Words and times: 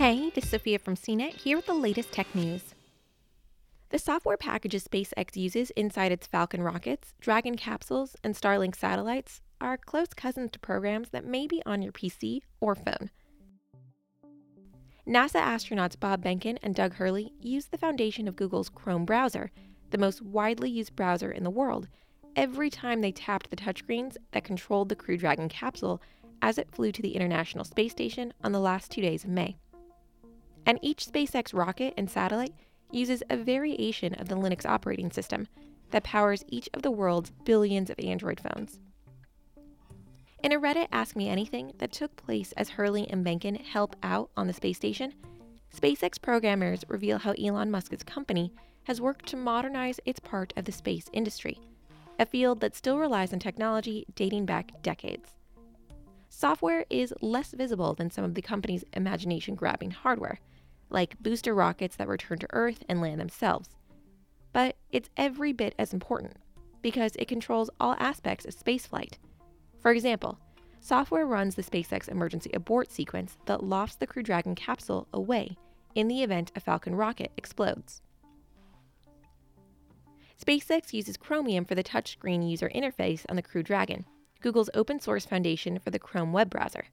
Hey, 0.00 0.30
this 0.30 0.44
is 0.44 0.50
Sophia 0.50 0.78
from 0.78 0.96
CNET 0.96 1.34
here 1.34 1.58
with 1.58 1.66
the 1.66 1.74
latest 1.74 2.10
tech 2.10 2.34
news. 2.34 2.74
The 3.90 3.98
software 3.98 4.38
packages 4.38 4.88
SpaceX 4.88 5.36
uses 5.36 5.68
inside 5.72 6.10
its 6.10 6.26
Falcon 6.26 6.62
rockets, 6.62 7.12
Dragon 7.20 7.54
capsules, 7.54 8.16
and 8.24 8.34
Starlink 8.34 8.74
satellites 8.74 9.42
are 9.60 9.76
close 9.76 10.14
cousins 10.16 10.52
to 10.52 10.58
programs 10.58 11.10
that 11.10 11.26
may 11.26 11.46
be 11.46 11.62
on 11.66 11.82
your 11.82 11.92
PC 11.92 12.40
or 12.62 12.74
phone. 12.74 13.10
NASA 15.06 15.38
astronauts 15.38 16.00
Bob 16.00 16.24
Behnken 16.24 16.56
and 16.62 16.74
Doug 16.74 16.94
Hurley 16.94 17.34
used 17.38 17.70
the 17.70 17.76
foundation 17.76 18.26
of 18.26 18.36
Google's 18.36 18.70
Chrome 18.70 19.04
browser, 19.04 19.50
the 19.90 19.98
most 19.98 20.22
widely 20.22 20.70
used 20.70 20.96
browser 20.96 21.30
in 21.30 21.44
the 21.44 21.50
world, 21.50 21.88
every 22.34 22.70
time 22.70 23.02
they 23.02 23.12
tapped 23.12 23.50
the 23.50 23.56
touchscreens 23.56 24.16
that 24.30 24.44
controlled 24.44 24.88
the 24.88 24.96
Crew 24.96 25.18
Dragon 25.18 25.50
capsule 25.50 26.00
as 26.40 26.56
it 26.56 26.70
flew 26.70 26.90
to 26.90 27.02
the 27.02 27.14
International 27.14 27.66
Space 27.66 27.92
Station 27.92 28.32
on 28.42 28.52
the 28.52 28.60
last 28.60 28.90
two 28.90 29.02
days 29.02 29.24
of 29.24 29.30
May. 29.30 29.58
And 30.66 30.78
each 30.82 31.06
SpaceX 31.06 31.54
rocket 31.54 31.94
and 31.96 32.10
satellite 32.10 32.54
uses 32.90 33.22
a 33.30 33.36
variation 33.36 34.14
of 34.14 34.28
the 34.28 34.36
Linux 34.36 34.66
operating 34.66 35.10
system 35.10 35.48
that 35.90 36.04
powers 36.04 36.44
each 36.48 36.68
of 36.74 36.82
the 36.82 36.90
world's 36.90 37.30
billions 37.44 37.90
of 37.90 37.98
Android 37.98 38.40
phones. 38.40 38.80
In 40.42 40.52
a 40.52 40.60
Reddit 40.60 40.88
Ask 40.90 41.16
Me 41.16 41.28
Anything 41.28 41.72
that 41.78 41.92
took 41.92 42.16
place 42.16 42.52
as 42.52 42.70
Hurley 42.70 43.06
and 43.10 43.24
Behnken 43.24 43.60
help 43.60 43.94
out 44.02 44.30
on 44.36 44.46
the 44.46 44.52
space 44.52 44.76
station, 44.76 45.12
SpaceX 45.76 46.20
programmers 46.20 46.84
reveal 46.88 47.18
how 47.18 47.32
Elon 47.32 47.70
Musk's 47.70 48.02
company 48.02 48.52
has 48.84 49.00
worked 49.00 49.26
to 49.26 49.36
modernize 49.36 50.00
its 50.04 50.18
part 50.18 50.52
of 50.56 50.64
the 50.64 50.72
space 50.72 51.10
industry, 51.12 51.60
a 52.18 52.24
field 52.24 52.60
that 52.60 52.74
still 52.74 52.98
relies 52.98 53.32
on 53.32 53.38
technology 53.38 54.06
dating 54.14 54.46
back 54.46 54.82
decades. 54.82 55.30
Software 56.30 56.86
is 56.88 57.12
less 57.20 57.52
visible 57.52 57.94
than 57.94 58.10
some 58.10 58.24
of 58.24 58.34
the 58.34 58.42
company's 58.42 58.84
imagination 58.94 59.54
grabbing 59.54 59.90
hardware, 59.90 60.40
like 60.90 61.18
booster 61.20 61.54
rockets 61.54 61.96
that 61.96 62.08
return 62.08 62.38
to 62.38 62.48
Earth 62.50 62.82
and 62.88 63.00
land 63.00 63.20
themselves. 63.20 63.70
But 64.52 64.76
it's 64.90 65.10
every 65.16 65.52
bit 65.52 65.74
as 65.78 65.92
important 65.92 66.36
because 66.82 67.16
it 67.16 67.28
controls 67.28 67.70
all 67.78 67.94
aspects 67.98 68.44
of 68.44 68.54
spaceflight. 68.56 69.14
For 69.80 69.92
example, 69.92 70.38
software 70.80 71.26
runs 71.26 71.54
the 71.54 71.62
SpaceX 71.62 72.08
emergency 72.08 72.50
abort 72.52 72.90
sequence 72.90 73.36
that 73.46 73.62
lofts 73.62 73.96
the 73.96 74.06
Crew 74.06 74.22
Dragon 74.22 74.54
capsule 74.54 75.06
away 75.12 75.56
in 75.94 76.08
the 76.08 76.22
event 76.22 76.52
a 76.54 76.60
Falcon 76.60 76.94
rocket 76.94 77.32
explodes. 77.36 78.02
SpaceX 80.40 80.92
uses 80.92 81.16
Chromium 81.16 81.64
for 81.64 81.74
the 81.74 81.84
touchscreen 81.84 82.48
user 82.48 82.70
interface 82.74 83.26
on 83.28 83.36
the 83.36 83.42
Crew 83.42 83.62
Dragon, 83.62 84.06
Google's 84.40 84.70
open 84.72 84.98
source 84.98 85.26
foundation 85.26 85.78
for 85.78 85.90
the 85.90 85.98
Chrome 85.98 86.32
web 86.32 86.48
browser. 86.48 86.86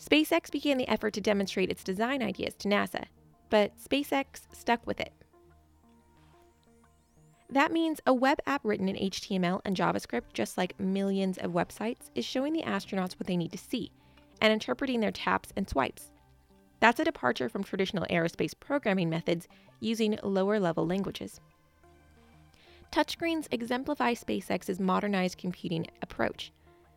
SpaceX 0.00 0.50
began 0.50 0.78
the 0.78 0.88
effort 0.88 1.12
to 1.14 1.20
demonstrate 1.20 1.70
its 1.70 1.84
design 1.84 2.22
ideas 2.22 2.54
to 2.54 2.68
NASA, 2.68 3.04
but 3.50 3.72
SpaceX 3.78 4.42
stuck 4.52 4.86
with 4.86 4.98
it. 5.00 5.12
That 7.50 7.72
means 7.72 8.00
a 8.06 8.14
web 8.14 8.38
app 8.46 8.60
written 8.64 8.88
in 8.88 8.96
HTML 8.96 9.60
and 9.64 9.76
JavaScript, 9.76 10.32
just 10.32 10.56
like 10.56 10.78
millions 10.78 11.36
of 11.38 11.50
websites, 11.50 12.10
is 12.14 12.24
showing 12.24 12.52
the 12.52 12.62
astronauts 12.62 13.18
what 13.18 13.26
they 13.26 13.36
need 13.36 13.52
to 13.52 13.58
see 13.58 13.90
and 14.40 14.52
interpreting 14.52 15.00
their 15.00 15.10
taps 15.10 15.52
and 15.56 15.68
swipes. 15.68 16.10
That's 16.78 17.00
a 17.00 17.04
departure 17.04 17.48
from 17.48 17.62
traditional 17.62 18.06
aerospace 18.08 18.54
programming 18.58 19.10
methods 19.10 19.48
using 19.80 20.18
lower 20.22 20.58
level 20.58 20.86
languages. 20.86 21.40
Touchscreens 22.90 23.48
exemplify 23.50 24.14
SpaceX's 24.14 24.80
modernized 24.80 25.36
computing 25.36 25.86
approach. 26.02 26.52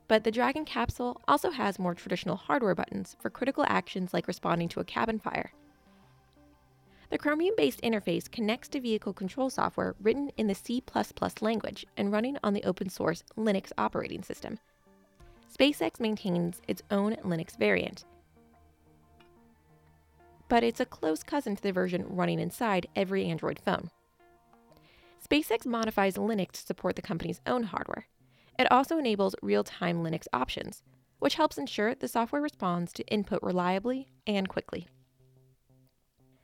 But 0.08 0.24
the 0.24 0.32
Dragon 0.32 0.66
capsule 0.66 1.22
also 1.28 1.50
has 1.52 1.80
more 1.80 1.96
traditional 1.96 2.36
hardware 2.36 2.76
buttons 2.76 3.16
for 3.22 3.30
critical 3.30 3.66
actions 3.68 4.14
like 4.14 4.28
responding 4.28 4.70
to 4.70 4.80
a 4.80 4.86
cabin 4.86 5.20
fire. 5.20 5.54
The 7.10 7.18
Chromium 7.18 7.56
based 7.56 7.82
interface 7.82 8.30
connects 8.30 8.68
to 8.70 8.82
vehicle 8.82 9.14
control 9.14 9.50
software 9.50 9.96
written 10.02 10.32
in 10.38 10.48
the 10.48 10.56
C 10.56 10.84
language 11.42 11.86
and 11.96 12.12
running 12.12 12.38
on 12.44 12.54
the 12.54 12.64
open 12.64 12.90
source 12.90 13.24
Linux 13.38 13.72
operating 13.78 14.24
system. 14.24 14.60
SpaceX 15.56 16.00
maintains 16.00 16.62
its 16.68 16.82
own 16.90 17.16
Linux 17.18 17.56
variant, 17.58 18.06
but 20.50 20.64
it's 20.64 20.80
a 20.80 20.86
close 20.86 21.24
cousin 21.24 21.56
to 21.56 21.64
the 21.64 21.72
version 21.72 22.06
running 22.08 22.40
inside 22.40 22.88
every 22.96 23.26
Android 23.26 23.60
phone. 23.60 23.92
SpaceX 25.28 25.66
modifies 25.66 26.16
Linux 26.16 26.52
to 26.52 26.62
support 26.62 26.96
the 26.96 27.02
company's 27.02 27.42
own 27.46 27.64
hardware. 27.64 28.08
It 28.60 28.72
also 28.72 28.98
enables 28.98 29.36
real 29.42 29.64
time 29.64 30.04
Linux 30.04 30.28
options, 30.32 30.84
which 31.20 31.36
helps 31.36 31.58
ensure 31.58 31.96
the 31.96 32.08
software 32.08 32.42
responds 32.42 32.94
to 32.94 33.08
input 33.08 33.42
reliably 33.42 34.10
and 34.28 34.48
quickly. 34.48 34.88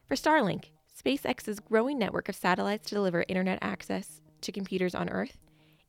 For 0.08 0.16
Starlink, 0.16 0.72
SpaceX's 0.98 1.60
growing 1.60 2.00
network 2.00 2.30
of 2.30 2.36
satellites 2.36 2.90
to 2.90 2.96
deliver 2.96 3.26
internet 3.28 3.60
access 3.62 4.22
to 4.42 4.52
computers 4.52 4.96
on 4.96 5.10
Earth, 5.10 5.38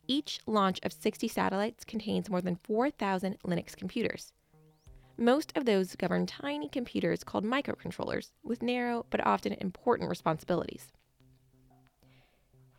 each 0.07 0.41
launch 0.47 0.81
of 0.83 0.93
60 0.93 1.29
satellites 1.29 1.85
contains 1.85 2.29
more 2.29 2.41
than 2.41 2.57
4,000 2.57 3.39
Linux 3.47 3.77
computers. 3.77 4.33
Most 5.17 5.57
of 5.57 5.65
those 5.67 5.97
govern 5.97 6.27
tiny 6.27 6.69
computers 6.69 7.23
called 7.23 7.45
microcontrollers 7.45 8.33
with 8.43 8.63
narrow 8.63 9.07
but 9.11 9.25
often 9.25 9.53
important 9.55 10.09
responsibilities. 10.09 10.93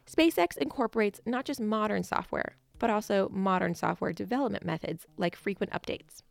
SpaceX 0.05 0.57
incorporates 0.57 1.21
not 1.25 1.45
just 1.45 1.61
modern 1.61 2.03
software, 2.03 2.57
but 2.81 2.89
also 2.89 3.29
modern 3.31 3.75
software 3.75 4.11
development 4.11 4.65
methods 4.65 5.05
like 5.15 5.35
frequent 5.35 5.71
updates. 5.71 6.23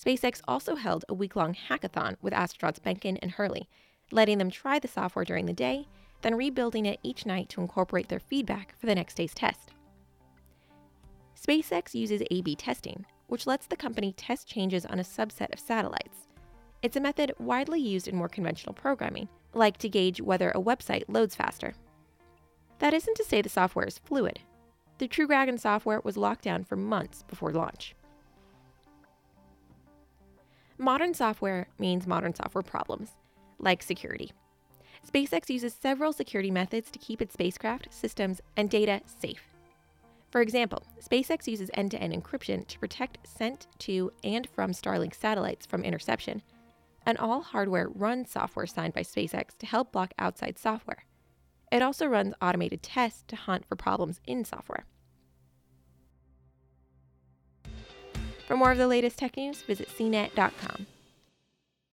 SpaceX 0.00 0.40
also 0.46 0.76
held 0.76 1.04
a 1.08 1.14
week 1.14 1.34
long 1.34 1.52
hackathon 1.68 2.14
with 2.22 2.32
astronauts 2.32 2.78
Behnken 2.78 3.18
and 3.20 3.32
Hurley, 3.32 3.68
letting 4.12 4.38
them 4.38 4.52
try 4.52 4.78
the 4.78 4.86
software 4.86 5.24
during 5.24 5.46
the 5.46 5.52
day, 5.52 5.88
then 6.22 6.36
rebuilding 6.36 6.86
it 6.86 7.00
each 7.02 7.26
night 7.26 7.48
to 7.48 7.60
incorporate 7.60 8.08
their 8.08 8.20
feedback 8.20 8.76
for 8.78 8.86
the 8.86 8.94
next 8.94 9.14
day's 9.14 9.34
test. 9.34 9.72
SpaceX 11.36 11.92
uses 11.92 12.22
A 12.30 12.40
B 12.42 12.54
testing, 12.54 13.04
which 13.26 13.48
lets 13.48 13.66
the 13.66 13.76
company 13.76 14.12
test 14.12 14.46
changes 14.46 14.86
on 14.86 15.00
a 15.00 15.02
subset 15.02 15.52
of 15.52 15.58
satellites. 15.58 16.28
It's 16.82 16.96
a 16.96 17.00
method 17.00 17.32
widely 17.40 17.80
used 17.80 18.06
in 18.06 18.14
more 18.14 18.28
conventional 18.28 18.74
programming, 18.74 19.28
like 19.54 19.76
to 19.78 19.88
gauge 19.88 20.20
whether 20.20 20.50
a 20.50 20.62
website 20.62 21.02
loads 21.08 21.34
faster. 21.34 21.74
That 22.78 22.94
isn't 22.94 23.16
to 23.16 23.24
say 23.24 23.42
the 23.42 23.48
software 23.48 23.86
is 23.86 23.98
fluid. 23.98 24.38
The 25.00 25.08
Crew 25.08 25.26
Dragon 25.26 25.56
software 25.56 26.02
was 26.04 26.18
locked 26.18 26.44
down 26.44 26.62
for 26.62 26.76
months 26.76 27.22
before 27.22 27.52
launch. 27.52 27.94
Modern 30.76 31.14
software 31.14 31.68
means 31.78 32.06
modern 32.06 32.34
software 32.34 32.60
problems, 32.60 33.12
like 33.58 33.82
security. 33.82 34.30
SpaceX 35.10 35.48
uses 35.48 35.72
several 35.72 36.12
security 36.12 36.50
methods 36.50 36.90
to 36.90 36.98
keep 36.98 37.22
its 37.22 37.32
spacecraft, 37.32 37.88
systems, 37.90 38.42
and 38.58 38.68
data 38.68 39.00
safe. 39.06 39.42
For 40.28 40.42
example, 40.42 40.82
SpaceX 41.02 41.46
uses 41.46 41.70
end 41.72 41.92
to 41.92 41.98
end 41.98 42.12
encryption 42.12 42.66
to 42.66 42.78
protect 42.78 43.26
sent 43.26 43.68
to 43.78 44.12
and 44.22 44.46
from 44.50 44.72
Starlink 44.72 45.14
satellites 45.14 45.64
from 45.64 45.82
interception, 45.82 46.42
and 47.06 47.16
all 47.16 47.40
hardware 47.40 47.88
runs 47.88 48.30
software 48.30 48.66
signed 48.66 48.92
by 48.92 49.00
SpaceX 49.00 49.56
to 49.60 49.64
help 49.64 49.92
block 49.92 50.12
outside 50.18 50.58
software. 50.58 51.06
It 51.70 51.82
also 51.82 52.06
runs 52.06 52.34
automated 52.42 52.82
tests 52.82 53.24
to 53.28 53.36
hunt 53.36 53.64
for 53.66 53.76
problems 53.76 54.20
in 54.26 54.44
software. 54.44 54.86
For 58.46 58.56
more 58.56 58.72
of 58.72 58.78
the 58.78 58.88
latest 58.88 59.18
tech 59.18 59.36
news, 59.36 59.62
visit 59.62 59.88
cnet.com. 59.88 60.86